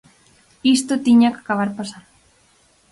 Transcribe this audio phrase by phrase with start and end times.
[0.77, 2.11] "Isto tiña que acabar pasando".